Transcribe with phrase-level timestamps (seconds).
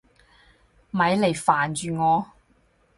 [0.89, 2.25] 咪嚟煩住我！